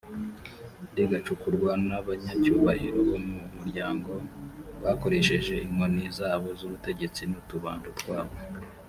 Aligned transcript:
rigacukurwa 0.95 1.71
n’abanyacyubahiro 1.87 2.99
bo 3.09 3.17
mu 3.27 3.37
muryango, 3.55 4.11
bakoresheje 4.83 5.53
inkoni 5.65 6.03
zabo 6.17 6.47
z’ubutegetsi, 6.59 7.21
n’utubando 7.29 7.89
twabo. 7.99 8.35